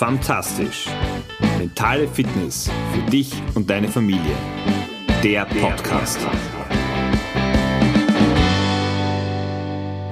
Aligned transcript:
Fantastisch. 0.00 0.86
Mentale 1.58 2.08
Fitness 2.08 2.70
für 2.90 3.10
dich 3.10 3.34
und 3.54 3.68
deine 3.68 3.86
Familie. 3.86 4.34
Der 5.22 5.44
Podcast. 5.44 6.18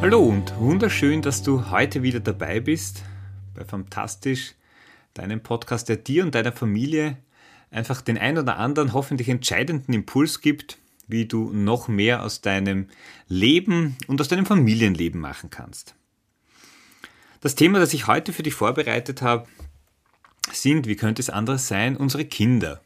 Hallo 0.03 0.27
und 0.27 0.55
wunderschön, 0.59 1.23
dass 1.23 1.43
du 1.43 1.71
heute 1.71 2.03
wieder 2.03 2.21
dabei 2.21 2.61
bist 2.61 3.03
bei 3.55 3.65
Fantastisch, 3.65 4.57
deinem 5.15 5.43
Podcast, 5.43 5.89
der 5.89 5.97
dir 5.97 6.23
und 6.23 6.35
deiner 6.35 6.53
Familie 6.53 7.17
einfach 7.71 8.03
den 8.03 8.19
ein 8.19 8.37
oder 8.37 8.59
anderen 8.59 8.93
hoffentlich 8.93 9.31
entscheidenden 9.31 9.95
Impuls 9.95 10.43
gibt, 10.43 10.77
wie 11.07 11.25
du 11.25 11.51
noch 11.51 11.89
mehr 11.89 12.25
aus 12.25 12.43
deinem 12.43 12.89
Leben 13.27 13.97
und 14.07 14.21
aus 14.21 14.29
deinem 14.29 14.45
Familienleben 14.45 15.19
machen 15.19 15.49
kannst. 15.49 15.95
Das 17.41 17.55
Thema, 17.55 17.79
das 17.79 17.95
ich 17.95 18.07
heute 18.07 18.35
für 18.35 18.43
dich 18.43 18.55
vorbereitet 18.55 19.23
habe, 19.23 19.47
sind, 20.53 20.87
wie 20.87 20.97
könnte 20.97 21.23
es 21.23 21.31
anders 21.31 21.69
sein, 21.69 21.97
unsere 21.97 22.25
Kinder. 22.25 22.81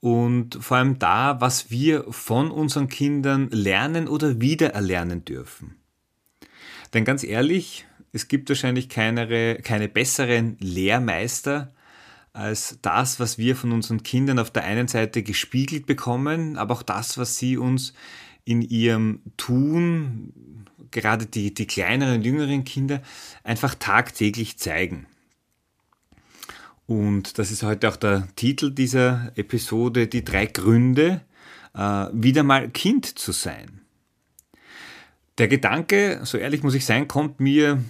Und 0.00 0.58
vor 0.60 0.76
allem 0.76 0.98
da, 0.98 1.40
was 1.40 1.70
wir 1.70 2.04
von 2.10 2.50
unseren 2.50 2.88
Kindern 2.88 3.48
lernen 3.50 4.06
oder 4.06 4.40
wiedererlernen 4.40 5.24
dürfen. 5.24 5.76
Denn 6.92 7.04
ganz 7.04 7.24
ehrlich, 7.24 7.86
es 8.12 8.28
gibt 8.28 8.48
wahrscheinlich 8.48 8.88
keine, 8.88 9.56
keine 9.62 9.88
besseren 9.88 10.56
Lehrmeister 10.60 11.72
als 12.32 12.78
das, 12.82 13.18
was 13.18 13.38
wir 13.38 13.56
von 13.56 13.72
unseren 13.72 14.02
Kindern 14.02 14.38
auf 14.38 14.50
der 14.50 14.64
einen 14.64 14.88
Seite 14.88 15.22
gespiegelt 15.22 15.86
bekommen, 15.86 16.56
aber 16.56 16.74
auch 16.74 16.82
das, 16.82 17.16
was 17.16 17.38
sie 17.38 17.56
uns 17.56 17.94
in 18.44 18.60
ihrem 18.60 19.22
Tun, 19.36 20.66
gerade 20.90 21.26
die, 21.26 21.54
die 21.54 21.66
kleineren, 21.66 22.22
jüngeren 22.22 22.64
Kinder, 22.64 23.02
einfach 23.42 23.74
tagtäglich 23.74 24.58
zeigen. 24.58 25.06
Und 26.86 27.38
das 27.38 27.50
ist 27.50 27.62
heute 27.62 27.88
auch 27.88 27.96
der 27.96 28.28
Titel 28.36 28.70
dieser 28.70 29.32
Episode, 29.36 30.06
die 30.06 30.24
drei 30.24 30.46
Gründe, 30.46 31.22
äh, 31.74 32.06
wieder 32.12 32.42
mal 32.42 32.68
Kind 32.68 33.18
zu 33.18 33.32
sein. 33.32 33.80
Der 35.38 35.48
Gedanke, 35.48 36.20
so 36.24 36.38
ehrlich 36.38 36.62
muss 36.62 36.74
ich 36.74 36.84
sein, 36.84 37.08
kommt 37.08 37.40
mir 37.40 37.82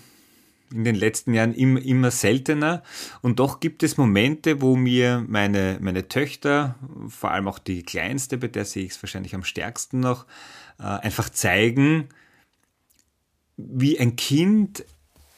in 0.72 0.84
den 0.84 0.94
letzten 0.94 1.34
Jahren 1.34 1.54
immer, 1.54 1.80
immer 1.82 2.10
seltener 2.10 2.82
und 3.20 3.38
doch 3.38 3.60
gibt 3.60 3.82
es 3.82 3.96
Momente, 3.96 4.62
wo 4.62 4.76
mir 4.76 5.24
meine, 5.28 5.78
meine 5.80 6.08
Töchter, 6.08 6.76
vor 7.08 7.30
allem 7.32 7.48
auch 7.48 7.58
die 7.58 7.82
kleinste, 7.82 8.38
bei 8.38 8.48
der 8.48 8.64
sehe 8.64 8.84
ich 8.84 8.92
es 8.92 9.02
wahrscheinlich 9.02 9.34
am 9.34 9.44
stärksten 9.44 10.00
noch, 10.00 10.26
äh, 10.78 10.84
einfach 10.84 11.28
zeigen, 11.28 12.08
wie 13.56 14.00
ein 14.00 14.16
Kind 14.16 14.84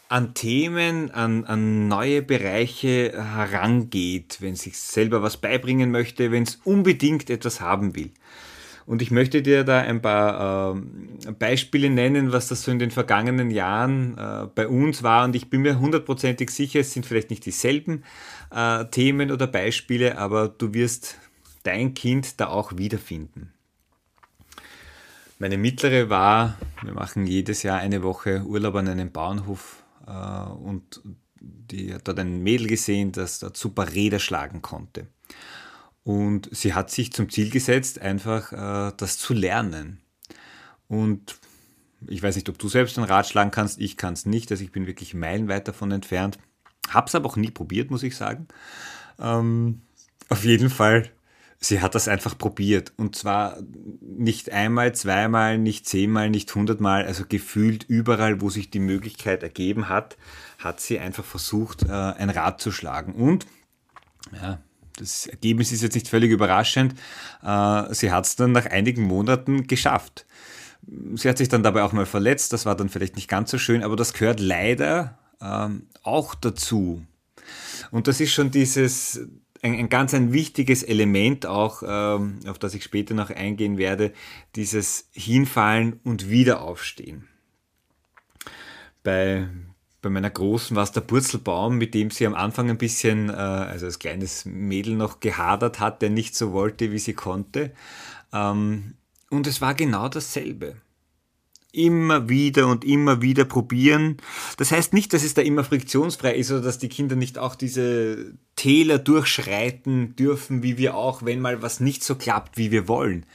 an 0.08 0.34
Themen, 0.34 1.10
an, 1.10 1.44
an 1.44 1.88
neue 1.88 2.22
Bereiche 2.22 3.12
herangeht, 3.12 4.38
wenn 4.40 4.54
sich 4.54 4.78
selber 4.78 5.22
was 5.22 5.36
beibringen 5.36 5.90
möchte, 5.90 6.30
wenn 6.30 6.44
es 6.44 6.60
unbedingt 6.64 7.28
etwas 7.28 7.60
haben 7.60 7.96
will. 7.96 8.10
Und 8.86 9.02
ich 9.02 9.10
möchte 9.10 9.42
dir 9.42 9.64
da 9.64 9.80
ein 9.80 10.00
paar 10.00 10.76
äh, 10.76 11.32
Beispiele 11.32 11.90
nennen, 11.90 12.30
was 12.30 12.46
das 12.46 12.62
so 12.62 12.70
in 12.70 12.78
den 12.78 12.92
vergangenen 12.92 13.50
Jahren 13.50 14.16
äh, 14.16 14.46
bei 14.54 14.68
uns 14.68 15.02
war. 15.02 15.24
Und 15.24 15.34
ich 15.34 15.50
bin 15.50 15.62
mir 15.62 15.80
hundertprozentig 15.80 16.50
sicher, 16.50 16.80
es 16.80 16.92
sind 16.92 17.04
vielleicht 17.04 17.30
nicht 17.30 17.44
dieselben 17.44 18.04
äh, 18.52 18.84
Themen 18.84 19.32
oder 19.32 19.48
Beispiele, 19.48 20.18
aber 20.18 20.48
du 20.48 20.72
wirst 20.72 21.18
dein 21.64 21.94
Kind 21.94 22.40
da 22.40 22.46
auch 22.46 22.76
wiederfinden. 22.76 23.52
Meine 25.40 25.58
mittlere 25.58 26.08
war, 26.08 26.56
wir 26.82 26.94
machen 26.94 27.26
jedes 27.26 27.64
Jahr 27.64 27.78
eine 27.78 28.04
Woche 28.04 28.44
Urlaub 28.46 28.76
an 28.76 28.86
einem 28.86 29.10
Bauernhof 29.10 29.82
und 30.10 31.00
die 31.38 31.94
hat 31.94 32.08
dort 32.08 32.18
ein 32.18 32.42
Mädel 32.42 32.66
gesehen, 32.66 33.12
das 33.12 33.38
dort 33.38 33.56
super 33.56 33.92
Räder 33.92 34.18
schlagen 34.18 34.62
konnte. 34.62 35.06
Und 36.02 36.48
sie 36.52 36.74
hat 36.74 36.90
sich 36.90 37.12
zum 37.12 37.30
Ziel 37.30 37.50
gesetzt, 37.50 38.00
einfach 38.00 38.52
äh, 38.52 38.92
das 38.96 39.18
zu 39.18 39.34
lernen. 39.34 40.00
Und 40.88 41.36
ich 42.06 42.22
weiß 42.22 42.36
nicht, 42.36 42.48
ob 42.48 42.58
du 42.58 42.68
selbst 42.68 42.98
ein 42.98 43.04
Rad 43.04 43.26
schlagen 43.26 43.50
kannst, 43.50 43.80
ich 43.80 43.96
kann 43.96 44.14
es 44.14 44.26
nicht, 44.26 44.50
also 44.50 44.62
ich 44.62 44.70
bin 44.70 44.86
wirklich 44.86 45.14
meilenweit 45.14 45.66
davon 45.66 45.90
entfernt. 45.90 46.38
Hab's 46.88 47.14
aber 47.14 47.28
auch 47.28 47.36
nie 47.36 47.50
probiert, 47.50 47.90
muss 47.90 48.04
ich 48.04 48.16
sagen. 48.16 48.46
Ähm, 49.18 49.80
auf 50.28 50.44
jeden 50.44 50.70
Fall 50.70 51.10
sie 51.58 51.80
hat 51.80 51.94
das 51.94 52.08
einfach 52.08 52.36
probiert. 52.36 52.92
Und 52.96 53.16
zwar 53.16 53.58
nicht 54.00 54.52
einmal, 54.52 54.94
zweimal, 54.94 55.58
nicht 55.58 55.86
zehnmal, 55.86 56.30
nicht 56.30 56.54
hundertmal, 56.54 57.04
also 57.04 57.24
gefühlt 57.28 57.84
überall, 57.84 58.40
wo 58.40 58.50
sich 58.50 58.70
die 58.70 58.78
Möglichkeit 58.78 59.42
ergeben 59.42 59.88
hat, 59.88 60.16
hat 60.58 60.80
sie 60.80 60.98
einfach 60.98 61.24
versucht, 61.24 61.82
äh, 61.82 61.92
ein 61.92 62.30
Rad 62.30 62.60
zu 62.60 62.72
schlagen. 62.72 63.14
Und 63.14 63.46
ja, 64.32 64.58
das 64.96 65.26
Ergebnis 65.26 65.72
ist 65.72 65.82
jetzt 65.82 65.94
nicht 65.94 66.08
völlig 66.08 66.30
überraschend. 66.30 66.94
Äh, 67.42 67.94
sie 67.94 68.10
hat 68.12 68.26
es 68.26 68.36
dann 68.36 68.52
nach 68.52 68.66
einigen 68.66 69.02
Monaten 69.02 69.66
geschafft. 69.66 70.26
Sie 71.14 71.28
hat 71.28 71.38
sich 71.38 71.48
dann 71.48 71.62
dabei 71.62 71.82
auch 71.82 71.92
mal 71.92 72.06
verletzt, 72.06 72.52
das 72.52 72.64
war 72.64 72.76
dann 72.76 72.88
vielleicht 72.88 73.16
nicht 73.16 73.28
ganz 73.28 73.50
so 73.50 73.58
schön, 73.58 73.82
aber 73.82 73.96
das 73.96 74.12
gehört 74.12 74.38
leider 74.38 75.18
ähm, 75.40 75.88
auch 76.04 76.34
dazu. 76.36 77.02
Und 77.90 78.06
das 78.06 78.20
ist 78.20 78.32
schon 78.32 78.52
dieses, 78.52 79.26
ein, 79.62 79.74
ein 79.74 79.88
ganz 79.88 80.14
ein 80.14 80.32
wichtiges 80.32 80.82
Element 80.82 81.46
auch, 81.46 81.82
ähm, 81.86 82.40
auf 82.46 82.58
das 82.58 82.74
ich 82.74 82.84
später 82.84 83.14
noch 83.14 83.30
eingehen 83.30 83.78
werde, 83.78 84.12
dieses 84.54 85.08
Hinfallen 85.12 86.00
und 86.04 86.30
Wiederaufstehen. 86.30 87.28
Bei, 89.02 89.48
bei 90.02 90.10
meiner 90.10 90.30
Großen 90.30 90.74
war 90.76 90.84
es 90.84 90.92
der 90.92 91.00
Purzelbaum, 91.02 91.78
mit 91.78 91.94
dem 91.94 92.10
sie 92.10 92.26
am 92.26 92.34
Anfang 92.34 92.70
ein 92.70 92.78
bisschen, 92.78 93.30
äh, 93.30 93.32
also 93.32 93.86
als 93.86 93.98
kleines 93.98 94.44
Mädel 94.44 94.94
noch 94.96 95.20
gehadert 95.20 95.80
hat, 95.80 96.02
der 96.02 96.10
nicht 96.10 96.34
so 96.34 96.52
wollte, 96.52 96.92
wie 96.92 96.98
sie 96.98 97.14
konnte. 97.14 97.72
Ähm, 98.32 98.94
und 99.30 99.46
es 99.46 99.60
war 99.60 99.74
genau 99.74 100.08
dasselbe 100.08 100.76
immer 101.76 102.28
wieder 102.28 102.66
und 102.68 102.84
immer 102.84 103.22
wieder 103.22 103.44
probieren. 103.44 104.16
Das 104.56 104.72
heißt 104.72 104.92
nicht, 104.94 105.12
dass 105.12 105.22
es 105.22 105.34
da 105.34 105.42
immer 105.42 105.64
friktionsfrei 105.64 106.34
ist 106.34 106.50
oder 106.50 106.62
dass 106.62 106.78
die 106.78 106.88
Kinder 106.88 107.16
nicht 107.16 107.38
auch 107.38 107.54
diese 107.54 108.34
Täler 108.56 108.98
durchschreiten 108.98 110.16
dürfen, 110.16 110.62
wie 110.62 110.78
wir 110.78 110.96
auch, 110.96 111.24
wenn 111.24 111.40
mal 111.40 111.62
was 111.62 111.80
nicht 111.80 112.02
so 112.02 112.14
klappt, 112.14 112.56
wie 112.56 112.70
wir 112.70 112.88
wollen. 112.88 113.26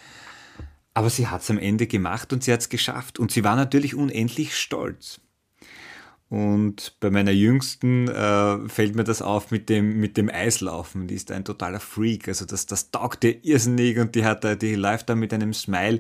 Aber 0.94 1.10
sie 1.10 1.28
hat 1.28 1.42
es 1.42 1.50
am 1.50 1.58
Ende 1.58 1.88
gemacht 1.88 2.34
und 2.34 2.44
sie 2.44 2.52
hat 2.52 2.62
es 2.62 2.70
geschafft 2.70 3.20
und 3.20 3.32
sie 3.32 3.44
war 3.44 3.56
natürlich 3.56 3.96
unendlich 3.96 4.58
stolz. 4.58 5.22
Und 6.32 6.94
bei 7.02 7.10
meiner 7.10 7.32
Jüngsten 7.32 8.08
äh, 8.08 8.70
fällt 8.70 8.96
mir 8.96 9.04
das 9.04 9.22
auf 9.22 9.52
mit 9.52 9.68
dem, 9.68 10.00
mit 10.00 10.16
dem 10.16 10.30
Eislaufen. 10.30 11.08
Die 11.08 11.16
ist 11.16 11.30
ein 11.30 11.44
totaler 11.44 11.82
Freak. 11.82 12.30
Also 12.30 12.46
das, 12.46 12.66
das 12.66 12.90
taugt 12.90 13.26
ihr 13.26 13.44
irrsinnig 13.44 14.00
und 14.00 14.16
die 14.16 14.24
hat 14.24 14.62
die 14.62 14.76
läuft 14.76 15.10
da 15.10 15.16
mit 15.16 15.34
einem 15.34 15.54
Smile 15.54 16.00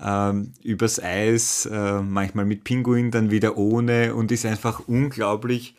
ähm, 0.00 0.52
übers 0.62 1.02
Eis, 1.02 1.66
äh, 1.66 2.00
manchmal 2.00 2.44
mit 2.44 2.62
Pinguin, 2.62 3.10
dann 3.10 3.32
wieder 3.32 3.56
ohne 3.56 4.14
und 4.14 4.30
ist 4.30 4.46
einfach 4.46 4.86
unglaublich 4.86 5.74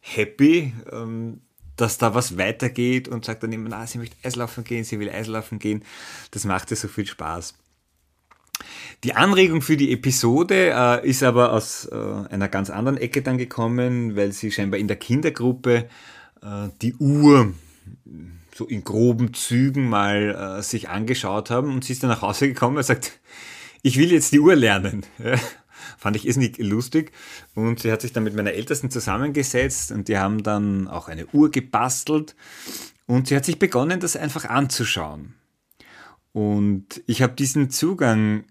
happy, 0.00 0.72
ähm, 0.90 1.42
dass 1.76 1.98
da 1.98 2.14
was 2.14 2.38
weitergeht 2.38 3.06
und 3.06 3.26
sagt 3.26 3.42
dann 3.42 3.52
immer, 3.52 3.68
na, 3.68 3.86
sie 3.86 3.98
möchte 3.98 4.16
Eislaufen 4.22 4.64
gehen, 4.64 4.84
sie 4.84 4.98
will 4.98 5.10
Eislaufen 5.10 5.58
gehen. 5.58 5.84
Das 6.30 6.46
macht 6.46 6.70
ihr 6.70 6.78
so 6.78 6.88
viel 6.88 7.06
Spaß. 7.06 7.52
Die 9.04 9.14
Anregung 9.14 9.62
für 9.62 9.76
die 9.76 9.92
Episode 9.92 10.72
äh, 10.74 11.08
ist 11.08 11.22
aber 11.22 11.52
aus 11.52 11.86
äh, 11.86 11.96
einer 12.30 12.48
ganz 12.48 12.70
anderen 12.70 12.98
Ecke 12.98 13.22
dann 13.22 13.38
gekommen, 13.38 14.16
weil 14.16 14.32
sie 14.32 14.50
scheinbar 14.50 14.78
in 14.78 14.88
der 14.88 14.96
Kindergruppe 14.96 15.88
äh, 16.42 16.68
die 16.80 16.94
Uhr 16.94 17.52
so 18.54 18.66
in 18.66 18.84
groben 18.84 19.34
Zügen 19.34 19.88
mal 19.88 20.58
äh, 20.58 20.62
sich 20.62 20.88
angeschaut 20.88 21.50
haben 21.50 21.72
und 21.72 21.84
sie 21.84 21.94
ist 21.94 22.02
dann 22.02 22.10
nach 22.10 22.22
Hause 22.22 22.48
gekommen 22.48 22.76
und 22.76 22.82
sagt, 22.82 23.20
ich 23.82 23.98
will 23.98 24.12
jetzt 24.12 24.32
die 24.32 24.40
Uhr 24.40 24.54
lernen. 24.54 25.04
Fand 25.98 26.16
ich 26.16 26.26
irrsinnig 26.26 26.58
lustig. 26.58 27.12
Und 27.54 27.80
sie 27.80 27.90
hat 27.90 28.00
sich 28.00 28.12
dann 28.12 28.24
mit 28.24 28.34
meiner 28.34 28.52
Ältesten 28.52 28.90
zusammengesetzt 28.90 29.90
und 29.90 30.08
die 30.08 30.18
haben 30.18 30.42
dann 30.42 30.88
auch 30.88 31.08
eine 31.08 31.26
Uhr 31.26 31.50
gebastelt. 31.50 32.36
Und 33.06 33.28
sie 33.28 33.36
hat 33.36 33.44
sich 33.44 33.58
begonnen, 33.58 34.00
das 34.00 34.16
einfach 34.16 34.44
anzuschauen. 34.44 35.34
Und 36.32 37.02
ich 37.06 37.22
habe 37.22 37.34
diesen 37.34 37.70
Zugang 37.70 38.44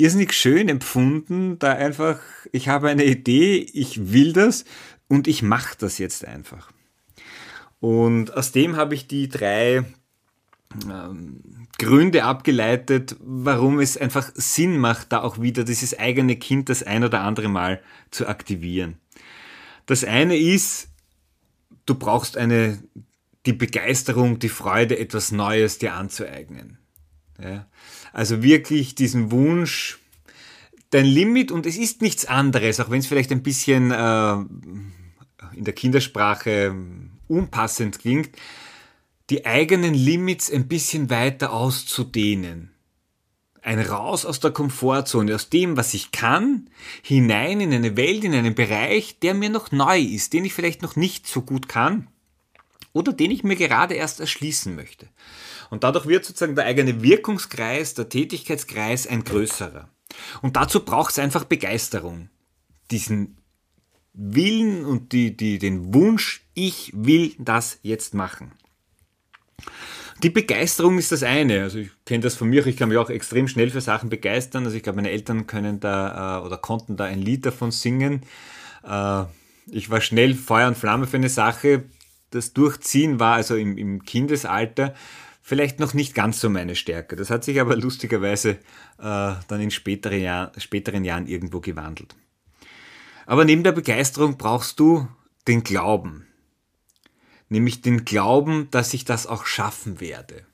irrsinnig 0.00 0.32
schön 0.32 0.68
empfunden, 0.68 1.58
da 1.58 1.72
einfach, 1.72 2.18
ich 2.52 2.68
habe 2.68 2.88
eine 2.88 3.04
Idee, 3.04 3.58
ich 3.58 4.12
will 4.12 4.32
das 4.32 4.64
und 5.08 5.28
ich 5.28 5.42
mache 5.42 5.76
das 5.78 5.98
jetzt 5.98 6.24
einfach. 6.24 6.70
Und 7.80 8.34
aus 8.36 8.52
dem 8.52 8.76
habe 8.76 8.94
ich 8.94 9.06
die 9.06 9.28
drei 9.28 9.84
ähm, 10.84 11.40
Gründe 11.78 12.24
abgeleitet, 12.24 13.16
warum 13.20 13.80
es 13.80 13.96
einfach 13.96 14.30
Sinn 14.34 14.78
macht, 14.78 15.12
da 15.12 15.22
auch 15.22 15.40
wieder 15.40 15.64
dieses 15.64 15.98
eigene 15.98 16.36
Kind 16.36 16.68
das 16.68 16.82
ein 16.82 17.04
oder 17.04 17.22
andere 17.22 17.48
Mal 17.48 17.82
zu 18.10 18.28
aktivieren. 18.28 18.98
Das 19.86 20.04
eine 20.04 20.36
ist, 20.36 20.88
du 21.86 21.94
brauchst 21.94 22.36
eine, 22.36 22.82
die 23.46 23.52
Begeisterung, 23.52 24.38
die 24.38 24.50
Freude, 24.50 24.98
etwas 24.98 25.32
Neues 25.32 25.78
dir 25.78 25.94
anzueignen. 25.94 26.79
Ja? 27.42 27.66
Also 28.12 28.42
wirklich 28.42 28.94
diesen 28.94 29.30
Wunsch, 29.30 29.98
dein 30.90 31.06
Limit, 31.06 31.52
und 31.52 31.66
es 31.66 31.76
ist 31.76 32.02
nichts 32.02 32.26
anderes, 32.26 32.80
auch 32.80 32.90
wenn 32.90 33.00
es 33.00 33.06
vielleicht 33.06 33.32
ein 33.32 33.42
bisschen 33.42 33.90
äh, 33.90 34.34
in 35.54 35.64
der 35.64 35.74
Kindersprache 35.74 36.74
unpassend 37.28 37.98
klingt, 37.98 38.30
die 39.30 39.46
eigenen 39.46 39.94
Limits 39.94 40.50
ein 40.50 40.66
bisschen 40.66 41.08
weiter 41.08 41.52
auszudehnen. 41.52 42.72
Ein 43.62 43.78
Raus 43.78 44.24
aus 44.24 44.40
der 44.40 44.50
Komfortzone, 44.50 45.34
aus 45.34 45.50
dem, 45.50 45.76
was 45.76 45.94
ich 45.94 46.12
kann, 46.12 46.70
hinein 47.02 47.60
in 47.60 47.72
eine 47.72 47.96
Welt, 47.96 48.24
in 48.24 48.34
einen 48.34 48.54
Bereich, 48.54 49.18
der 49.20 49.34
mir 49.34 49.50
noch 49.50 49.70
neu 49.70 50.00
ist, 50.00 50.32
den 50.32 50.46
ich 50.46 50.54
vielleicht 50.54 50.82
noch 50.82 50.96
nicht 50.96 51.26
so 51.26 51.42
gut 51.42 51.68
kann 51.68 52.08
oder 52.92 53.12
den 53.12 53.30
ich 53.30 53.44
mir 53.44 53.56
gerade 53.56 53.94
erst 53.94 54.18
erschließen 54.18 54.74
möchte. 54.74 55.08
Und 55.70 55.84
dadurch 55.84 56.06
wird 56.06 56.24
sozusagen 56.24 56.56
der 56.56 56.66
eigene 56.66 57.02
Wirkungskreis, 57.02 57.94
der 57.94 58.08
Tätigkeitskreis 58.08 59.06
ein 59.06 59.24
größerer. 59.24 59.88
Und 60.42 60.56
dazu 60.56 60.84
braucht 60.84 61.12
es 61.12 61.18
einfach 61.18 61.44
Begeisterung. 61.44 62.28
Diesen 62.90 63.38
Willen 64.12 64.84
und 64.84 65.12
die, 65.12 65.36
die, 65.36 65.58
den 65.58 65.94
Wunsch, 65.94 66.44
ich 66.54 66.92
will 66.94 67.32
das 67.38 67.78
jetzt 67.82 68.14
machen. 68.14 68.52
Die 70.22 70.30
Begeisterung 70.30 70.98
ist 70.98 71.12
das 71.12 71.22
eine. 71.22 71.62
Also 71.62 71.78
ich 71.78 71.90
kenne 72.04 72.20
das 72.20 72.34
von 72.34 72.48
mir, 72.48 72.66
ich 72.66 72.76
kann 72.76 72.88
mich 72.88 72.98
auch 72.98 73.08
extrem 73.08 73.48
schnell 73.48 73.70
für 73.70 73.80
Sachen 73.80 74.10
begeistern. 74.10 74.64
Also 74.64 74.76
ich 74.76 74.82
glaube, 74.82 74.96
meine 74.96 75.10
Eltern 75.10 75.46
können 75.46 75.80
da 75.80 76.40
äh, 76.40 76.44
oder 76.44 76.58
konnten 76.58 76.96
da 76.96 77.04
ein 77.04 77.22
Lied 77.22 77.46
davon 77.46 77.70
singen. 77.70 78.22
Äh, 78.84 79.24
ich 79.66 79.88
war 79.88 80.00
schnell 80.00 80.34
Feuer 80.34 80.68
und 80.68 80.76
Flamme 80.76 81.06
für 81.06 81.16
eine 81.16 81.28
Sache. 81.28 81.84
Das 82.30 82.52
Durchziehen 82.52 83.20
war 83.20 83.36
also 83.36 83.56
im, 83.56 83.78
im 83.78 84.04
Kindesalter 84.04 84.94
vielleicht 85.50 85.80
noch 85.80 85.94
nicht 85.94 86.14
ganz 86.14 86.38
so 86.38 86.48
meine 86.48 86.76
Stärke. 86.76 87.16
Das 87.16 87.28
hat 87.28 87.42
sich 87.42 87.60
aber 87.60 87.74
lustigerweise 87.74 88.50
äh, 88.50 89.34
dann 89.48 89.60
in 89.60 89.72
späteren, 89.72 90.20
Jahr, 90.20 90.52
späteren 90.58 91.04
Jahren 91.04 91.26
irgendwo 91.26 91.58
gewandelt. 91.58 92.14
Aber 93.26 93.44
neben 93.44 93.64
der 93.64 93.72
Begeisterung 93.72 94.38
brauchst 94.38 94.78
du 94.78 95.08
den 95.48 95.64
Glauben. 95.64 96.28
Nämlich 97.48 97.82
den 97.82 98.04
Glauben, 98.04 98.68
dass 98.70 98.94
ich 98.94 99.04
das 99.04 99.26
auch 99.26 99.44
schaffen 99.44 99.98
werde. 99.98 100.46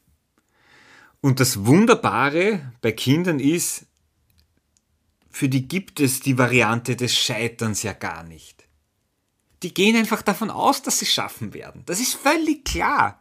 Und 1.20 1.40
das 1.40 1.66
Wunderbare 1.66 2.72
bei 2.80 2.92
Kindern 2.92 3.38
ist, 3.38 3.84
für 5.28 5.50
die 5.50 5.68
gibt 5.68 6.00
es 6.00 6.20
die 6.20 6.38
Variante 6.38 6.96
des 6.96 7.14
Scheiterns 7.14 7.82
ja 7.82 7.92
gar 7.92 8.22
nicht. 8.22 8.66
Die 9.62 9.74
gehen 9.74 9.94
einfach 9.94 10.22
davon 10.22 10.48
aus, 10.48 10.80
dass 10.80 11.00
sie 11.00 11.06
schaffen 11.06 11.52
werden. 11.52 11.82
Das 11.84 12.00
ist 12.00 12.14
völlig 12.14 12.64
klar. 12.64 13.20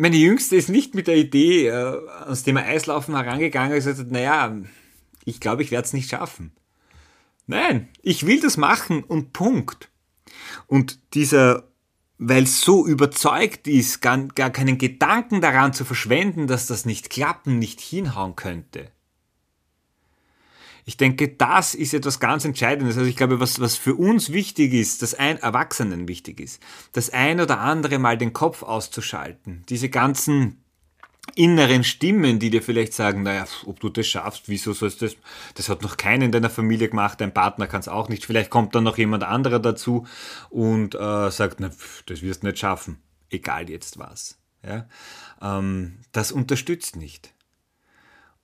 Meine 0.00 0.16
Jüngste 0.16 0.56
ist 0.56 0.70
nicht 0.70 0.94
mit 0.94 1.08
der 1.08 1.16
Idee 1.18 1.66
äh, 1.66 1.72
ans 1.72 2.42
Thema 2.42 2.62
Eislaufen 2.62 3.14
herangegangen 3.14 3.72
und 3.72 3.76
gesagt, 3.76 3.98
hat, 3.98 4.10
naja, 4.10 4.56
ich 5.26 5.40
glaube, 5.40 5.62
ich 5.62 5.70
werde 5.70 5.84
es 5.84 5.92
nicht 5.92 6.08
schaffen. 6.08 6.52
Nein, 7.46 7.86
ich 8.00 8.24
will 8.24 8.40
das 8.40 8.56
machen 8.56 9.04
und 9.04 9.34
Punkt. 9.34 9.90
Und 10.66 11.00
dieser, 11.12 11.68
weil 12.16 12.44
es 12.44 12.62
so 12.62 12.86
überzeugt 12.86 13.68
ist, 13.68 14.00
gar, 14.00 14.16
gar 14.28 14.48
keinen 14.48 14.78
Gedanken 14.78 15.42
daran 15.42 15.74
zu 15.74 15.84
verschwenden, 15.84 16.46
dass 16.46 16.66
das 16.66 16.86
nicht 16.86 17.10
klappen, 17.10 17.58
nicht 17.58 17.78
hinhauen 17.78 18.36
könnte, 18.36 18.90
ich 20.90 20.96
denke, 20.96 21.28
das 21.28 21.76
ist 21.76 21.94
etwas 21.94 22.18
ganz 22.18 22.44
Entscheidendes. 22.44 22.96
Also 22.96 23.08
ich 23.08 23.14
glaube, 23.14 23.38
was, 23.38 23.60
was 23.60 23.76
für 23.76 23.94
uns 23.94 24.32
wichtig 24.32 24.72
ist, 24.72 25.02
das 25.02 25.14
ein 25.14 25.36
Erwachsenen 25.36 26.08
wichtig 26.08 26.40
ist, 26.40 26.60
das 26.94 27.10
ein 27.10 27.40
oder 27.40 27.60
andere 27.60 28.00
Mal 28.00 28.18
den 28.18 28.32
Kopf 28.32 28.64
auszuschalten. 28.64 29.62
Diese 29.68 29.88
ganzen 29.88 30.64
inneren 31.36 31.84
Stimmen, 31.84 32.40
die 32.40 32.50
dir 32.50 32.60
vielleicht 32.60 32.92
sagen, 32.92 33.22
naja, 33.22 33.46
ob 33.66 33.78
du 33.78 33.88
das 33.88 34.08
schaffst, 34.08 34.48
wieso 34.48 34.72
sollst 34.72 35.00
du 35.00 35.06
das, 35.06 35.16
das 35.54 35.68
hat 35.68 35.82
noch 35.82 35.96
keiner 35.96 36.24
in 36.24 36.32
deiner 36.32 36.50
Familie 36.50 36.88
gemacht, 36.88 37.20
dein 37.20 37.32
Partner 37.32 37.68
kann 37.68 37.82
es 37.82 37.86
auch 37.86 38.08
nicht, 38.08 38.26
vielleicht 38.26 38.50
kommt 38.50 38.74
dann 38.74 38.82
noch 38.82 38.98
jemand 38.98 39.22
anderer 39.22 39.60
dazu 39.60 40.08
und 40.48 40.96
äh, 40.96 41.30
sagt, 41.30 41.60
na, 41.60 41.70
das 42.06 42.22
wirst 42.22 42.42
du 42.42 42.48
nicht 42.48 42.58
schaffen, 42.58 42.98
egal 43.28 43.70
jetzt 43.70 44.00
was. 44.00 44.40
Ja? 44.66 44.88
Ähm, 45.40 45.98
das 46.10 46.32
unterstützt 46.32 46.96
nicht. 46.96 47.32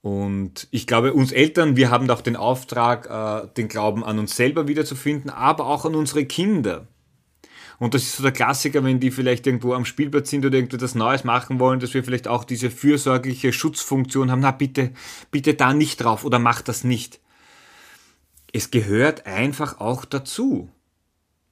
Und 0.06 0.69
ich 0.70 0.87
glaube, 0.87 1.14
uns 1.14 1.32
Eltern, 1.32 1.75
wir 1.75 1.91
haben 1.91 2.08
auch 2.11 2.20
den 2.20 2.37
Auftrag, 2.37 3.11
äh, 3.11 3.49
den 3.56 3.67
Glauben 3.67 4.05
an 4.05 4.20
uns 4.20 4.37
selber 4.37 4.69
wiederzufinden, 4.69 5.31
aber 5.31 5.67
auch 5.67 5.85
an 5.85 5.97
unsere 5.97 6.25
Kinder. 6.26 6.87
Und 7.81 7.93
das 7.93 8.05
ist 8.05 8.19
so 8.19 8.23
der 8.23 8.31
Klassiker, 8.31 8.85
wenn 8.85 9.00
die 9.00 9.11
vielleicht 9.11 9.49
irgendwo 9.49 9.75
am 9.75 9.85
Spielplatz 9.85 10.31
sind 10.31 10.47
oder 10.47 10.55
irgendetwas 10.55 10.94
Neues 10.94 11.25
machen 11.25 11.58
wollen, 11.58 11.81
dass 11.81 11.93
wir 11.93 12.05
vielleicht 12.05 12.29
auch 12.29 12.44
diese 12.44 12.70
fürsorgliche 12.70 13.53
Schutzfunktion 13.53 14.31
haben. 14.31 14.38
Na, 14.38 14.53
bitte, 14.53 14.93
bitte 15.32 15.55
da 15.55 15.75
nicht 15.75 15.97
drauf 15.97 16.25
oder 16.25 16.38
mach 16.38 16.62
das 16.62 16.85
nicht. 16.85 17.19
Es 18.52 18.70
gehört 18.70 19.26
einfach 19.26 19.81
auch 19.81 20.05
dazu. 20.05 20.70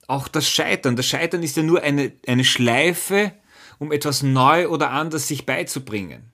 Auch 0.07 0.29
das 0.29 0.49
Scheitern. 0.49 0.95
Das 0.95 1.07
Scheitern 1.09 1.43
ist 1.43 1.57
ja 1.57 1.65
nur 1.65 1.83
eine, 1.83 2.12
eine 2.25 2.45
Schleife, 2.45 3.33
um 3.81 3.91
etwas 3.91 4.23
neu 4.23 4.69
oder 4.69 4.93
anders 4.93 5.27
sich 5.27 5.45
beizubringen 5.45 6.31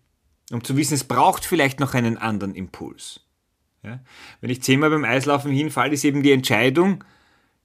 um 0.50 0.64
zu 0.64 0.76
wissen, 0.76 0.94
es 0.94 1.04
braucht 1.04 1.44
vielleicht 1.44 1.80
noch 1.80 1.94
einen 1.94 2.18
anderen 2.18 2.54
Impuls. 2.54 3.20
Ja? 3.82 4.00
Wenn 4.40 4.50
ich 4.50 4.62
zehnmal 4.62 4.90
beim 4.90 5.04
Eislaufen 5.04 5.52
hinfalle, 5.52 5.94
ist 5.94 6.04
eben 6.04 6.22
die 6.22 6.32
Entscheidung, 6.32 7.04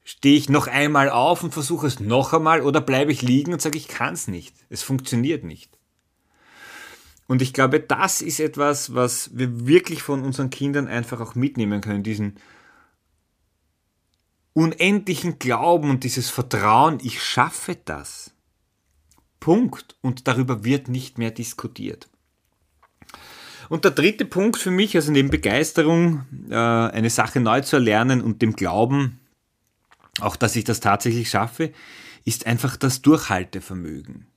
stehe 0.03 0.37
ich 0.37 0.49
noch 0.49 0.67
einmal 0.67 1.09
auf 1.09 1.43
und 1.43 1.53
versuche 1.53 1.87
es 1.87 1.99
noch 1.99 2.33
einmal 2.33 2.61
oder 2.61 2.81
bleibe 2.81 3.11
ich 3.11 3.21
liegen 3.21 3.53
und 3.53 3.61
sage, 3.61 3.77
ich 3.77 3.87
kann 3.87 4.13
es 4.13 4.27
nicht. 4.27 4.55
Es 4.69 4.83
funktioniert 4.83 5.43
nicht. 5.43 5.77
Und 7.27 7.41
ich 7.41 7.53
glaube, 7.53 7.79
das 7.79 8.21
ist 8.21 8.39
etwas, 8.39 8.93
was 8.93 9.35
wir 9.35 9.65
wirklich 9.65 10.03
von 10.03 10.23
unseren 10.23 10.51
Kindern 10.51 10.87
einfach 10.87 11.19
auch 11.21 11.33
mitnehmen 11.33 11.81
können, 11.81 12.03
diesen 12.03 12.35
unendlichen 14.53 15.39
Glauben 15.39 15.89
und 15.89 16.03
dieses 16.03 16.29
Vertrauen, 16.29 16.99
ich 17.01 17.21
schaffe 17.23 17.77
das. 17.83 18.31
Punkt. 19.39 19.97
Und 20.01 20.27
darüber 20.27 20.63
wird 20.63 20.87
nicht 20.87 21.17
mehr 21.17 21.31
diskutiert. 21.31 22.09
Und 23.69 23.83
der 23.83 23.91
dritte 23.91 24.25
Punkt 24.25 24.57
für 24.57 24.71
mich, 24.71 24.95
also 24.95 25.11
neben 25.11 25.29
Begeisterung, 25.29 26.25
äh, 26.49 26.55
eine 26.55 27.09
Sache 27.09 27.39
neu 27.39 27.61
zu 27.61 27.77
erlernen 27.77 28.21
und 28.21 28.41
dem 28.41 28.53
Glauben, 28.53 29.19
auch 30.19 30.35
dass 30.35 30.55
ich 30.55 30.63
das 30.63 30.79
tatsächlich 30.79 31.29
schaffe, 31.29 31.71
ist 32.23 32.47
einfach 32.47 32.77
das 32.77 33.01
Durchhaltevermögen. 33.01 34.27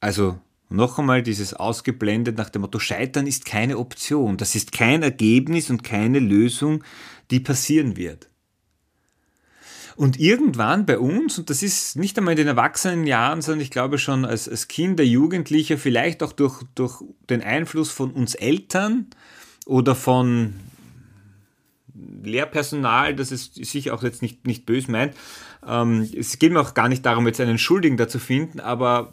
Also 0.00 0.38
noch 0.68 0.98
einmal 0.98 1.22
dieses 1.22 1.54
ausgeblendet 1.54 2.36
nach 2.36 2.50
dem 2.50 2.62
Motto, 2.62 2.78
Scheitern 2.78 3.26
ist 3.26 3.44
keine 3.44 3.78
Option, 3.78 4.36
das 4.36 4.54
ist 4.54 4.72
kein 4.72 5.02
Ergebnis 5.02 5.70
und 5.70 5.82
keine 5.82 6.18
Lösung, 6.18 6.84
die 7.30 7.40
passieren 7.40 7.96
wird. 7.96 8.28
Und 9.96 10.18
irgendwann 10.18 10.86
bei 10.86 10.98
uns, 10.98 11.38
und 11.38 11.50
das 11.50 11.62
ist 11.62 11.96
nicht 11.96 12.18
einmal 12.18 12.32
in 12.32 12.38
den 12.38 12.48
Erwachsenenjahren, 12.48 13.42
sondern 13.42 13.60
ich 13.60 13.70
glaube 13.70 13.98
schon 13.98 14.24
als, 14.24 14.48
als 14.48 14.66
Kinder, 14.66 15.04
Jugendlicher, 15.04 15.78
vielleicht 15.78 16.22
auch 16.22 16.32
durch, 16.32 16.62
durch 16.74 17.02
den 17.30 17.42
Einfluss 17.42 17.90
von 17.90 18.10
uns 18.10 18.34
Eltern 18.34 19.06
oder 19.66 19.94
von 19.94 20.54
Lehrpersonal, 21.94 23.14
das 23.14 23.30
ist 23.30 23.54
sicher 23.54 23.94
auch 23.94 24.02
jetzt 24.02 24.20
nicht, 24.20 24.46
nicht 24.46 24.66
böse 24.66 24.90
meint. 24.90 25.14
Ähm, 25.66 26.08
es 26.16 26.38
geht 26.40 26.52
mir 26.52 26.60
auch 26.60 26.74
gar 26.74 26.88
nicht 26.88 27.06
darum, 27.06 27.26
jetzt 27.26 27.40
einen 27.40 27.58
Schuldigen 27.58 27.96
dazu 27.96 28.18
finden, 28.18 28.58
aber 28.58 29.12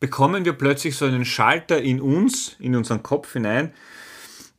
bekommen 0.00 0.44
wir 0.44 0.54
plötzlich 0.54 0.96
so 0.96 1.04
einen 1.04 1.24
Schalter 1.24 1.80
in 1.80 2.00
uns, 2.00 2.56
in 2.58 2.76
unseren 2.76 3.02
Kopf 3.02 3.34
hinein, 3.34 3.74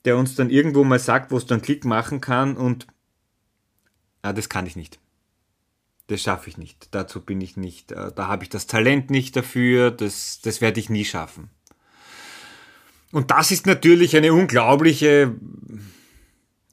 der 0.05 0.17
uns 0.17 0.35
dann 0.35 0.51
irgendwo 0.51 0.83
mal 0.83 0.99
sagt, 0.99 1.31
wo 1.31 1.37
es 1.37 1.47
dann 1.47 1.63
Klick 1.63 1.85
machen 1.85 2.21
kann 2.21 2.55
und 2.55 2.85
ja, 4.25 4.33
das 4.33 4.49
kann 4.49 4.65
ich 4.65 4.75
nicht. 4.75 4.97
Das 6.07 6.23
schaffe 6.23 6.49
ich 6.49 6.57
nicht. 6.57 6.87
Dazu 6.89 7.21
bin 7.21 7.41
ich 7.41 7.57
nicht. 7.57 7.91
Äh, 7.91 8.11
da 8.11 8.27
habe 8.27 8.43
ich 8.43 8.49
das 8.49 8.65
Talent 8.65 9.11
nicht 9.11 9.35
dafür. 9.35 9.91
Das, 9.91 10.41
das 10.41 10.61
werde 10.61 10.79
ich 10.79 10.89
nie 10.89 11.05
schaffen. 11.05 11.51
Und 13.11 13.29
das 13.29 13.51
ist 13.51 13.67
natürlich 13.67 14.17
eine 14.17 14.33
unglaubliche 14.33 15.35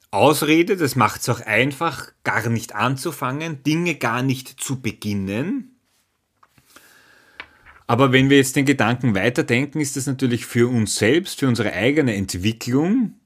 Ausrede. 0.09 0.77
Das 0.77 0.95
macht 0.95 1.21
es 1.21 1.29
auch 1.29 1.41
einfach, 1.41 2.11
gar 2.23 2.49
nicht 2.49 2.73
anzufangen, 2.73 3.61
Dinge 3.61 3.95
gar 3.95 4.23
nicht 4.23 4.59
zu 4.59 4.81
beginnen. 4.81 5.79
Aber 7.85 8.11
wenn 8.11 8.31
wir 8.31 8.37
jetzt 8.37 8.55
den 8.55 8.65
Gedanken 8.65 9.13
weiterdenken, 9.13 9.79
ist 9.79 9.95
das 9.95 10.07
natürlich 10.07 10.47
für 10.47 10.67
uns 10.67 10.95
selbst, 10.95 11.39
für 11.39 11.47
unsere 11.47 11.71
eigene 11.73 12.15
Entwicklung 12.15 13.19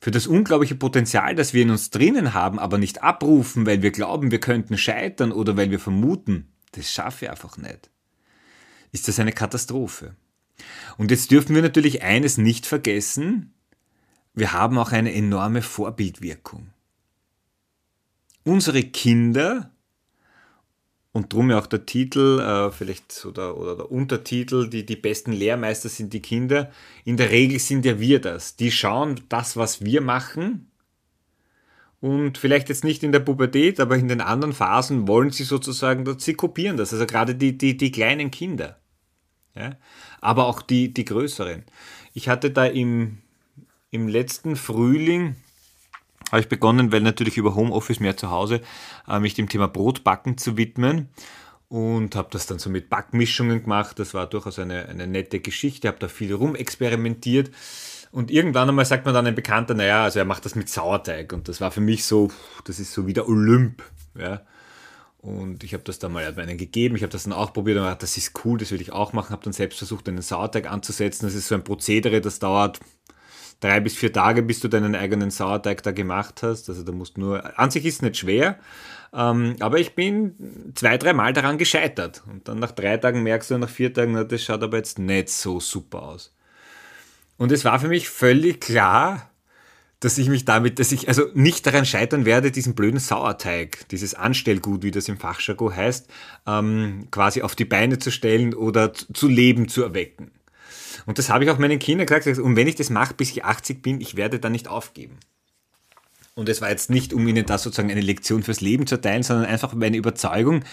für 0.00 0.10
das 0.10 0.26
unglaubliche 0.26 0.74
Potenzial, 0.74 1.34
das 1.34 1.54
wir 1.54 1.62
in 1.62 1.70
uns 1.70 1.90
drinnen 1.90 2.34
haben, 2.34 2.58
aber 2.58 2.78
nicht 2.78 3.02
abrufen, 3.02 3.66
weil 3.66 3.82
wir 3.82 3.90
glauben, 3.90 4.30
wir 4.30 4.40
könnten 4.40 4.76
scheitern 4.78 5.32
oder 5.32 5.56
weil 5.56 5.70
wir 5.70 5.80
vermuten, 5.80 6.52
das 6.72 6.90
schaffe 6.92 7.24
ich 7.24 7.30
einfach 7.30 7.56
nicht, 7.56 7.90
ist 8.92 9.08
das 9.08 9.18
eine 9.18 9.32
Katastrophe. 9.32 10.16
Und 10.96 11.10
jetzt 11.10 11.30
dürfen 11.30 11.54
wir 11.54 11.62
natürlich 11.62 12.02
eines 12.02 12.38
nicht 12.38 12.66
vergessen, 12.66 13.54
wir 14.34 14.52
haben 14.52 14.78
auch 14.78 14.92
eine 14.92 15.14
enorme 15.14 15.62
Vorbildwirkung. 15.62 16.70
Unsere 18.44 18.82
Kinder 18.82 19.72
und 21.16 21.32
drum 21.32 21.48
ja 21.48 21.58
auch 21.58 21.66
der 21.66 21.86
Titel, 21.86 22.40
äh, 22.40 22.70
vielleicht 22.70 23.24
oder, 23.24 23.56
oder 23.56 23.74
der 23.74 23.90
Untertitel, 23.90 24.68
die, 24.68 24.84
die 24.84 24.96
besten 24.96 25.32
Lehrmeister 25.32 25.88
sind 25.88 26.12
die 26.12 26.20
Kinder. 26.20 26.70
In 27.06 27.16
der 27.16 27.30
Regel 27.30 27.58
sind 27.58 27.86
ja 27.86 27.98
wir 27.98 28.20
das. 28.20 28.56
Die 28.56 28.70
schauen 28.70 29.22
das, 29.30 29.56
was 29.56 29.82
wir 29.82 30.02
machen 30.02 30.70
und 32.00 32.36
vielleicht 32.36 32.68
jetzt 32.68 32.84
nicht 32.84 33.02
in 33.02 33.12
der 33.12 33.20
Pubertät, 33.20 33.80
aber 33.80 33.96
in 33.96 34.08
den 34.08 34.20
anderen 34.20 34.52
Phasen 34.52 35.08
wollen 35.08 35.30
sie 35.30 35.44
sozusagen, 35.44 36.18
sie 36.18 36.34
kopieren 36.34 36.76
das. 36.76 36.92
Also 36.92 37.06
gerade 37.06 37.34
die, 37.34 37.56
die, 37.56 37.78
die 37.78 37.90
kleinen 37.90 38.30
Kinder. 38.30 38.78
Ja? 39.54 39.70
Aber 40.20 40.46
auch 40.46 40.60
die, 40.60 40.92
die 40.92 41.06
größeren. 41.06 41.64
Ich 42.12 42.28
hatte 42.28 42.50
da 42.50 42.66
im, 42.66 43.22
im 43.90 44.06
letzten 44.06 44.54
Frühling, 44.54 45.36
habe 46.30 46.40
ich 46.40 46.48
begonnen, 46.48 46.92
weil 46.92 47.00
natürlich 47.00 47.36
über 47.36 47.54
Homeoffice 47.54 48.00
mehr 48.00 48.16
zu 48.16 48.30
Hause, 48.30 48.60
äh, 49.08 49.18
mich 49.20 49.34
dem 49.34 49.48
Thema 49.48 49.68
Brotbacken 49.68 50.38
zu 50.38 50.56
widmen 50.56 51.08
und 51.68 52.14
habe 52.14 52.28
das 52.30 52.46
dann 52.46 52.58
so 52.58 52.70
mit 52.70 52.88
Backmischungen 52.88 53.62
gemacht. 53.62 53.98
Das 53.98 54.14
war 54.14 54.26
durchaus 54.26 54.58
eine, 54.58 54.86
eine 54.86 55.06
nette 55.06 55.40
Geschichte, 55.40 55.88
habe 55.88 55.98
da 55.98 56.08
viel 56.08 56.32
rumexperimentiert. 56.32 57.50
Und 58.12 58.30
irgendwann 58.30 58.68
einmal 58.68 58.84
sagt 58.84 59.04
man 59.04 59.14
dann 59.14 59.26
ein 59.26 59.34
Bekannter, 59.34 59.74
naja, 59.74 60.04
also 60.04 60.18
er 60.18 60.24
macht 60.24 60.44
das 60.44 60.54
mit 60.54 60.68
Sauerteig. 60.68 61.32
Und 61.32 61.48
das 61.48 61.60
war 61.60 61.70
für 61.70 61.80
mich 61.80 62.04
so, 62.04 62.30
das 62.64 62.78
ist 62.78 62.92
so 62.92 63.06
wie 63.06 63.12
der 63.12 63.28
Olymp. 63.28 63.82
Ja. 64.18 64.42
Und 65.18 65.64
ich 65.64 65.74
habe 65.74 65.82
das 65.82 65.98
dann 65.98 66.12
mal 66.12 66.24
einen 66.24 66.56
gegeben, 66.56 66.94
ich 66.94 67.02
habe 67.02 67.10
das 67.10 67.24
dann 67.24 67.32
auch 67.32 67.52
probiert 67.52 67.78
und 67.78 67.82
gedacht, 67.82 68.02
das 68.02 68.16
ist 68.16 68.44
cool, 68.44 68.58
das 68.58 68.70
will 68.70 68.80
ich 68.80 68.92
auch 68.92 69.12
machen. 69.12 69.30
Habe 69.30 69.42
dann 69.42 69.52
selbst 69.52 69.78
versucht, 69.78 70.08
einen 70.08 70.22
Sauerteig 70.22 70.70
anzusetzen. 70.70 71.26
Das 71.26 71.34
ist 71.34 71.48
so 71.48 71.56
ein 71.56 71.64
Prozedere, 71.64 72.20
das 72.20 72.38
dauert 72.38 72.78
drei 73.60 73.80
bis 73.80 73.96
vier 73.96 74.12
Tage, 74.12 74.42
bis 74.42 74.60
du 74.60 74.68
deinen 74.68 74.94
eigenen 74.94 75.30
Sauerteig 75.30 75.82
da 75.82 75.92
gemacht 75.92 76.42
hast. 76.42 76.68
Also 76.68 76.82
da 76.82 76.92
musst 76.92 77.18
nur, 77.18 77.58
an 77.58 77.70
sich 77.70 77.84
ist 77.84 77.96
es 77.96 78.02
nicht 78.02 78.18
schwer, 78.18 78.58
ähm, 79.14 79.56
aber 79.60 79.78
ich 79.78 79.94
bin 79.94 80.72
zwei, 80.74 80.98
drei 80.98 81.12
Mal 81.12 81.32
daran 81.32 81.58
gescheitert. 81.58 82.22
Und 82.30 82.48
dann 82.48 82.58
nach 82.58 82.72
drei 82.72 82.96
Tagen 82.98 83.22
merkst 83.22 83.50
du, 83.50 83.58
nach 83.58 83.70
vier 83.70 83.92
Tagen, 83.92 84.12
na, 84.12 84.24
das 84.24 84.42
schaut 84.42 84.62
aber 84.62 84.76
jetzt 84.76 84.98
nicht 84.98 85.28
so 85.30 85.60
super 85.60 86.02
aus. 86.02 86.34
Und 87.38 87.52
es 87.52 87.64
war 87.64 87.78
für 87.78 87.88
mich 87.88 88.08
völlig 88.08 88.60
klar, 88.60 89.30
dass 90.00 90.18
ich 90.18 90.28
mich 90.28 90.44
damit, 90.44 90.78
dass 90.78 90.92
ich 90.92 91.08
also 91.08 91.24
nicht 91.34 91.66
daran 91.66 91.86
scheitern 91.86 92.26
werde, 92.26 92.50
diesen 92.50 92.74
blöden 92.74 93.00
Sauerteig, 93.00 93.88
dieses 93.88 94.14
Anstellgut, 94.14 94.82
wie 94.82 94.90
das 94.90 95.08
im 95.08 95.16
Fachjargon 95.18 95.74
heißt, 95.74 96.10
ähm, 96.46 97.08
quasi 97.10 97.42
auf 97.42 97.54
die 97.54 97.64
Beine 97.64 97.98
zu 97.98 98.10
stellen 98.10 98.54
oder 98.54 98.92
zu 98.92 99.28
Leben 99.28 99.68
zu 99.68 99.82
erwecken. 99.82 100.30
Und 101.06 101.18
das 101.18 101.30
habe 101.30 101.44
ich 101.44 101.50
auch 101.50 101.58
meinen 101.58 101.78
Kindern 101.78 102.06
gesagt. 102.06 102.38
Und 102.38 102.56
wenn 102.56 102.66
ich 102.66 102.74
das 102.74 102.90
mache, 102.90 103.14
bis 103.14 103.30
ich 103.30 103.44
80 103.44 103.80
bin, 103.80 104.00
ich 104.00 104.16
werde 104.16 104.38
da 104.38 104.50
nicht 104.50 104.68
aufgeben. 104.68 105.18
Und 106.34 106.50
es 106.50 106.60
war 106.60 106.68
jetzt 106.68 106.90
nicht, 106.90 107.14
um 107.14 107.26
Ihnen 107.26 107.46
da 107.46 107.56
sozusagen 107.56 107.90
eine 107.90 108.02
Lektion 108.02 108.42
fürs 108.42 108.60
Leben 108.60 108.86
zu 108.86 109.00
teilen, 109.00 109.22
sondern 109.22 109.46
einfach 109.46 109.72
meine 109.72 109.96
Überzeugung, 109.96 110.64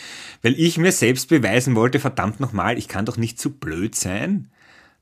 weil 0.42 0.60
ich 0.60 0.78
mir 0.78 0.92
selbst 0.92 1.30
beweisen 1.30 1.75
wollte, 1.75 2.02
verdammt 2.02 2.42
nochmal, 2.42 2.78
ich 2.78 2.90
kann 2.90 3.06
doch 3.06 3.16
nicht 3.16 3.40
zu 3.40 3.52
blöd 3.52 3.96
sein, 3.96 4.50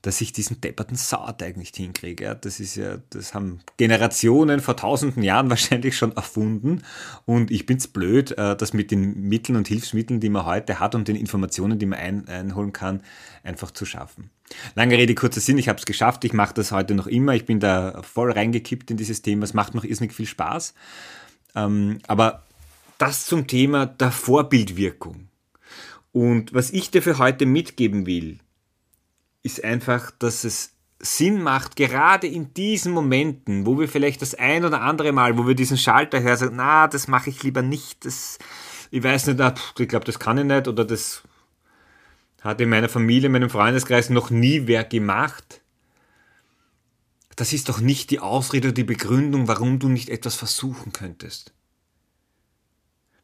dass 0.04 0.22
ich 0.22 0.34
diesen 0.34 0.62
depperten 0.62 0.96
Sauerteig 0.96 1.58
nicht 1.58 1.76
hinkriege. 1.78 2.38
Das 2.40 2.60
ist 2.60 2.76
ja, 2.76 2.98
das 3.10 3.34
haben 3.34 3.62
Generationen 3.78 4.60
vor 4.60 4.76
tausenden 4.76 5.24
Jahren 5.24 5.50
wahrscheinlich 5.50 5.98
schon 5.98 6.16
erfunden. 6.16 6.84
Und 7.26 7.50
ich 7.50 7.66
bin's 7.66 7.88
blöd, 7.88 8.38
äh, 8.38 8.56
das 8.56 8.74
mit 8.74 8.92
den 8.92 9.30
Mitteln 9.30 9.56
und 9.56 9.68
Hilfsmitteln, 9.68 10.20
die 10.20 10.30
man 10.30 10.46
heute 10.46 10.80
hat 10.80 10.94
und 10.94 11.08
den 11.08 11.16
Informationen, 11.16 11.80
die 11.80 11.88
man 11.88 11.98
ein, 12.00 12.28
einholen 12.28 12.72
kann, 12.72 13.02
einfach 13.44 13.72
zu 13.72 13.86
schaffen. 13.86 14.30
Lange 14.76 14.98
Rede, 14.98 15.16
kurzer 15.16 15.42
Sinn, 15.42 15.58
ich 15.58 15.70
habe 15.70 15.80
es 15.80 15.86
geschafft, 15.86 16.24
ich 16.24 16.34
mache 16.34 16.54
das 16.54 16.72
heute 16.72 16.96
noch 16.96 17.08
immer, 17.08 17.34
ich 17.34 17.46
bin 17.46 17.60
da 17.60 18.02
voll 18.04 18.32
reingekippt 18.32 18.92
in 18.92 18.98
dieses 18.98 19.22
Thema, 19.22 19.44
es 19.44 19.54
macht 19.54 19.76
noch 19.76 19.84
irrsinnig 19.84 20.14
viel 20.14 20.26
Spaß. 20.28 20.74
Ähm, 21.56 22.00
aber 22.08 22.44
das 22.98 23.26
zum 23.26 23.48
Thema 23.48 23.86
der 23.86 24.12
Vorbildwirkung. 24.12 25.28
Und 26.12 26.54
was 26.54 26.72
ich 26.72 26.92
dir 26.92 27.02
für 27.02 27.18
heute 27.18 27.46
mitgeben 27.46 28.06
will, 28.06 28.40
ist 29.44 29.64
einfach, 29.64 30.12
dass 30.12 30.44
es 30.44 30.74
Sinn 31.00 31.42
macht, 31.42 31.76
gerade 31.76 32.28
in 32.28 32.54
diesen 32.54 32.94
Momenten, 32.94 33.66
wo 33.66 33.80
wir 33.80 33.88
vielleicht 33.88 34.22
das 34.22 34.36
ein 34.36 34.66
oder 34.66 34.82
andere 34.82 35.12
Mal, 35.12 35.38
wo 35.38 35.48
wir 35.48 35.56
diesen 35.56 35.78
Schalter 35.78 36.22
hören, 36.22 36.38
sagen, 36.38 36.56
na, 36.58 36.88
das 36.88 37.08
mache 37.08 37.32
ich 37.32 37.42
lieber 37.42 37.64
nicht, 37.64 38.06
das, 38.06 38.38
ich 38.92 39.02
weiß 39.04 39.28
nicht, 39.28 39.40
ich 39.80 39.88
glaube, 39.88 40.06
das 40.06 40.20
kann 40.20 40.38
ich 40.38 40.46
nicht 40.46 40.68
oder 40.68 40.86
das 40.86 41.24
hat 42.42 42.60
in 42.60 42.70
meiner 42.70 42.90
Familie, 42.90 43.28
in 43.28 43.32
meinem 43.32 43.50
Freundeskreis 43.50 44.10
noch 44.10 44.30
nie 44.30 44.68
wer 44.68 44.84
gemacht. 44.84 45.62
Das 47.36 47.54
ist 47.54 47.70
doch 47.70 47.80
nicht 47.80 48.12
die 48.12 48.20
Ausrede 48.20 48.70
oder 48.70 48.76
die 48.76 48.84
Begründung, 48.84 49.48
warum 49.48 49.80
du 49.80 49.88
nicht 49.88 50.10
etwas 50.10 50.36
versuchen 50.36 50.92
könntest. 50.92 51.54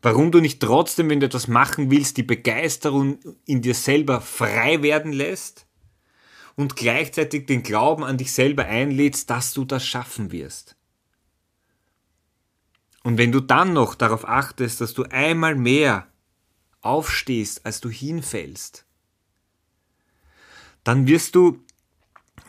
Warum 0.02 0.32
du 0.32 0.40
nicht 0.40 0.62
trotzdem, 0.62 1.10
wenn 1.10 1.20
du 1.20 1.26
etwas 1.26 1.48
machen 1.48 1.90
willst, 1.92 2.18
die 2.18 2.24
Begeisterung 2.24 3.20
in 3.46 3.62
dir 3.62 3.74
selber 3.74 4.22
frei 4.22 4.82
werden 4.84 5.12
lässt 5.12 5.66
und 6.56 6.76
gleichzeitig 6.76 7.48
den 7.48 7.64
Glauben 7.64 8.04
an 8.04 8.18
dich 8.18 8.32
selber 8.32 8.66
einlädst, 8.66 9.30
dass 9.30 9.54
du 9.54 9.66
das 9.66 9.86
schaffen 9.86 10.32
wirst. 10.32 10.76
Und 13.04 13.18
wenn 13.18 13.32
du 13.32 13.40
dann 13.40 13.74
noch 13.74 13.96
darauf 13.96 14.28
achtest, 14.28 14.82
dass 14.82 14.94
du 14.94 15.04
einmal 15.04 15.56
mehr 15.56 16.08
aufstehst, 16.82 17.66
als 17.66 17.82
du 17.82 17.90
hinfällst, 17.90 18.87
dann 20.88 21.06
wirst 21.06 21.36
du 21.36 21.60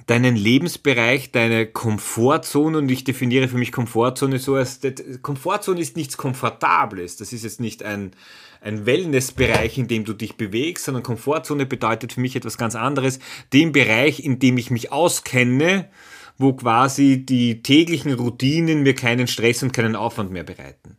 deinen 0.06 0.36
Lebensbereich, 0.36 1.32
deine 1.32 1.66
Komfortzone, 1.66 2.78
und 2.78 2.88
ich 2.88 3.02
definiere 3.02 3.48
für 3.48 3.58
mich 3.58 3.72
Komfortzone 3.72 4.38
so 4.38 4.54
als, 4.54 4.80
Komfortzone 5.22 5.80
ist 5.80 5.96
nichts 5.96 6.16
Komfortables. 6.16 7.16
Das 7.16 7.32
ist 7.32 7.42
jetzt 7.42 7.58
nicht 7.58 7.82
ein, 7.82 8.12
ein 8.60 8.86
Wellnessbereich, 8.86 9.76
in 9.76 9.88
dem 9.88 10.04
du 10.04 10.12
dich 10.12 10.36
bewegst, 10.36 10.84
sondern 10.84 11.02
Komfortzone 11.02 11.66
bedeutet 11.66 12.12
für 12.12 12.20
mich 12.20 12.36
etwas 12.36 12.56
ganz 12.56 12.76
anderes. 12.76 13.18
Den 13.52 13.72
Bereich, 13.72 14.20
in 14.20 14.38
dem 14.38 14.56
ich 14.56 14.70
mich 14.70 14.92
auskenne, 14.92 15.90
wo 16.38 16.52
quasi 16.52 17.26
die 17.26 17.64
täglichen 17.64 18.12
Routinen 18.12 18.84
mir 18.84 18.94
keinen 18.94 19.26
Stress 19.26 19.64
und 19.64 19.72
keinen 19.72 19.96
Aufwand 19.96 20.30
mehr 20.30 20.44
bereiten. 20.44 20.96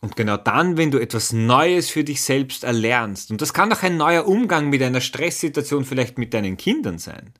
Und 0.00 0.16
genau 0.16 0.38
dann, 0.38 0.78
wenn 0.78 0.90
du 0.90 0.98
etwas 0.98 1.32
Neues 1.32 1.90
für 1.90 2.04
dich 2.04 2.22
selbst 2.22 2.64
erlernst, 2.64 3.30
und 3.30 3.42
das 3.42 3.52
kann 3.52 3.72
auch 3.72 3.82
ein 3.82 3.98
neuer 3.98 4.26
Umgang 4.26 4.70
mit 4.70 4.82
einer 4.82 5.02
Stresssituation 5.02 5.84
vielleicht 5.84 6.16
mit 6.16 6.32
deinen 6.32 6.56
Kindern 6.56 6.98
sein, 6.98 7.34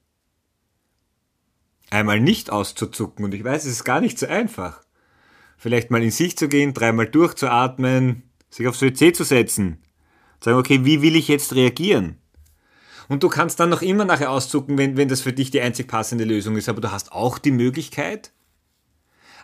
einmal 1.88 2.20
nicht 2.20 2.50
auszuzucken, 2.50 3.24
und 3.24 3.32
ich 3.32 3.42
weiß, 3.42 3.64
es 3.64 3.72
ist 3.72 3.84
gar 3.84 4.02
nicht 4.02 4.18
so 4.18 4.26
einfach, 4.26 4.82
vielleicht 5.56 5.90
mal 5.90 6.02
in 6.02 6.10
sich 6.10 6.36
zu 6.36 6.48
gehen, 6.48 6.74
dreimal 6.74 7.06
durchzuatmen, 7.06 8.24
sich 8.50 8.68
aufs 8.68 8.82
WC 8.82 9.12
zu 9.12 9.24
setzen, 9.24 9.82
sagen, 10.42 10.58
okay, 10.58 10.84
wie 10.84 11.00
will 11.00 11.16
ich 11.16 11.28
jetzt 11.28 11.54
reagieren? 11.54 12.18
Und 13.08 13.22
du 13.22 13.28
kannst 13.28 13.58
dann 13.58 13.70
noch 13.70 13.82
immer 13.82 14.04
nachher 14.04 14.30
auszucken, 14.30 14.78
wenn, 14.78 14.96
wenn 14.96 15.08
das 15.08 15.22
für 15.22 15.32
dich 15.32 15.50
die 15.50 15.60
einzig 15.60 15.88
passende 15.88 16.24
Lösung 16.24 16.56
ist, 16.56 16.68
aber 16.68 16.80
du 16.80 16.92
hast 16.92 17.10
auch 17.10 17.38
die 17.38 17.50
Möglichkeit, 17.50 18.32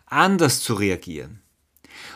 anders 0.04 0.60
zu 0.60 0.74
reagieren. 0.74 1.40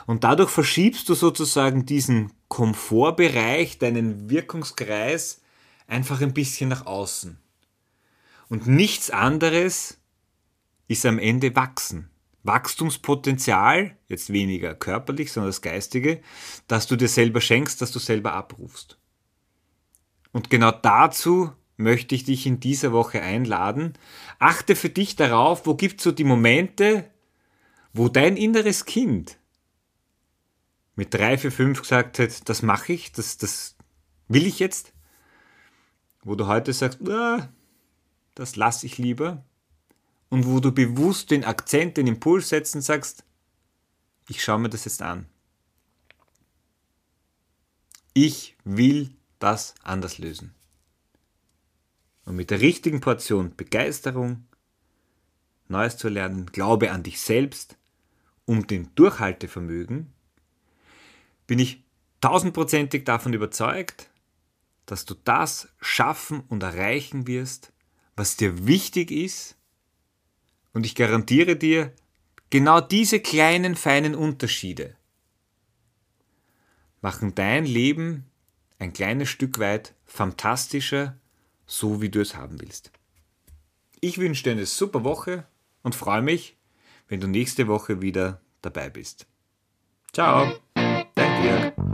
Und 0.07 0.25
dadurch 0.25 0.51
verschiebst 0.51 1.09
du 1.09 1.15
sozusagen 1.15 1.87
diesen 1.87 2.33
Komfortbereich, 2.49 3.79
deinen 3.79 4.31
Wirkungskreis 4.31 5.41
einfach 5.87 6.21
ein 6.21 6.35
bisschen 6.35 6.69
nach 6.69 6.87
außen. 6.87 7.39
Und 8.49 8.67
nichts 8.67 9.11
anderes 9.11 9.99
ist 10.89 11.07
am 11.07 11.19
Ende 11.19 11.55
wachsen. 11.55 12.11
Wachstumspotenzial, 12.43 13.97
jetzt 14.09 14.33
weniger 14.33 14.75
körperlich, 14.75 15.33
sondern 15.33 15.51
das 15.51 15.63
Geistige, 15.63 16.21
dass 16.69 16.87
du 16.87 16.97
dir 16.97 17.09
selber 17.09 17.41
schenkst, 17.41 17.83
dass 17.83 17.93
du 17.93 17.99
selber 17.99 18.33
abrufst. 18.33 18.99
Und 20.33 20.49
genau 20.51 20.71
dazu 20.71 21.53
möchte 21.77 22.15
ich 22.15 22.25
dich 22.25 22.47
in 22.47 22.61
dieser 22.61 22.93
Woche 22.93 23.21
einladen. 23.21 23.95
Achte 24.39 24.77
für 24.77 24.91
dich 24.91 25.17
darauf, 25.17 25.67
wo 25.67 25.75
gibt 25.75 26.01
es 26.01 26.05
so 26.05 26.13
die 26.13 26.25
Momente, 26.25 27.11
wo 27.93 28.09
dein 28.09 28.37
inneres 28.37 28.85
Kind 28.85 29.39
mit 31.01 31.15
drei, 31.15 31.39
vier, 31.39 31.51
fünf 31.51 31.81
gesagt 31.81 32.19
hat, 32.19 32.47
das 32.51 32.61
mache 32.61 32.93
ich, 32.93 33.11
das, 33.11 33.39
das 33.39 33.75
will 34.29 34.47
ich 34.47 34.59
jetzt, 34.59 34.93
wo 36.23 36.35
du 36.35 36.47
heute 36.47 36.75
sagst, 36.75 36.99
das 38.35 38.57
lasse 38.57 38.85
ich 38.85 38.99
lieber, 38.99 39.43
und 40.29 40.45
wo 40.45 40.61
du 40.61 40.73
bewusst 40.73 41.31
den 41.31 41.47
Akzent, 41.47 41.97
den 41.97 42.07
Impuls 42.07 42.51
setzt 42.51 42.75
und 42.75 42.83
sagst, 42.83 43.25
ich 44.29 44.45
schaue 44.45 44.59
mir 44.59 44.69
das 44.69 44.85
jetzt 44.85 45.01
an. 45.01 45.25
Ich 48.13 48.59
will 48.65 49.17
das 49.39 49.75
anders 49.83 50.19
lösen. 50.19 50.55
Und 52.27 52.37
mit 52.37 52.51
der 52.51 52.61
richtigen 52.61 53.01
Portion 53.01 53.57
Begeisterung, 53.57 54.47
Neues 55.67 55.97
zu 55.97 56.11
lernen, 56.11 56.45
Glaube 56.45 56.91
an 56.91 57.05
dich 57.05 57.23
selbst, 57.23 57.79
um 58.45 58.67
den 58.67 58.95
Durchhaltevermögen, 58.97 60.13
bin 61.51 61.59
ich 61.59 61.83
tausendprozentig 62.21 63.05
davon 63.05 63.33
überzeugt, 63.33 64.09
dass 64.87 65.05
du 65.05 65.15
das 65.25 65.67
schaffen 65.81 66.45
und 66.47 66.63
erreichen 66.63 67.27
wirst, 67.27 67.73
was 68.15 68.37
dir 68.37 68.69
wichtig 68.69 69.11
ist. 69.11 69.57
Und 70.73 70.87
ich 70.87 70.95
garantiere 70.95 71.57
dir, 71.57 71.93
genau 72.51 72.81
diese 72.81 73.19
kleinen, 73.19 73.75
feinen 73.75 74.15
Unterschiede 74.15 74.95
machen 77.01 77.35
dein 77.35 77.65
Leben 77.65 78.27
ein 78.79 78.93
kleines 78.93 79.29
Stück 79.29 79.59
weit 79.59 79.97
fantastischer, 80.07 81.19
so 81.67 82.01
wie 82.01 82.11
du 82.11 82.21
es 82.21 82.37
haben 82.37 82.61
willst. 82.61 82.93
Ich 84.01 84.19
wünsche 84.19 84.45
dir 84.45 84.53
eine 84.53 84.67
super 84.67 85.03
Woche 85.03 85.49
und 85.83 85.97
freue 85.97 86.23
mich, 86.23 86.57
wenn 87.09 87.19
du 87.19 87.27
nächste 87.27 87.67
Woche 87.67 88.01
wieder 88.03 88.41
dabei 88.63 88.89
bist. 88.89 89.27
Ciao. 90.13 90.45
Yeah. 91.43 91.90